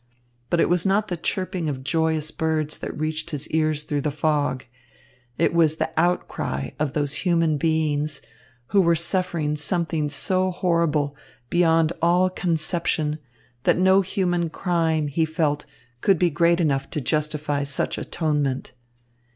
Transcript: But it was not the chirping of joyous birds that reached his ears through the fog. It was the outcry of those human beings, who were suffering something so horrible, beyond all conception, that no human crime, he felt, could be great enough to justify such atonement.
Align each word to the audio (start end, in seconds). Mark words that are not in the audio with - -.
But 0.49 0.59
it 0.59 0.67
was 0.67 0.83
not 0.83 1.09
the 1.09 1.15
chirping 1.15 1.69
of 1.69 1.83
joyous 1.83 2.31
birds 2.31 2.79
that 2.79 2.99
reached 2.99 3.29
his 3.29 3.47
ears 3.49 3.83
through 3.83 4.01
the 4.01 4.09
fog. 4.09 4.65
It 5.37 5.53
was 5.53 5.75
the 5.75 5.91
outcry 5.95 6.71
of 6.79 6.93
those 6.93 7.13
human 7.21 7.59
beings, 7.59 8.19
who 8.69 8.81
were 8.81 8.95
suffering 8.95 9.55
something 9.55 10.09
so 10.09 10.49
horrible, 10.49 11.15
beyond 11.51 11.93
all 12.01 12.31
conception, 12.31 13.19
that 13.61 13.77
no 13.77 14.01
human 14.01 14.49
crime, 14.49 15.05
he 15.05 15.23
felt, 15.23 15.65
could 16.01 16.17
be 16.17 16.31
great 16.31 16.59
enough 16.59 16.89
to 16.89 16.99
justify 16.99 17.63
such 17.63 17.99
atonement. 17.99 18.71